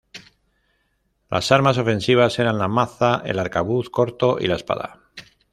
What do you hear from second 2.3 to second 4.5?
eran la maza, el arcabuz corto y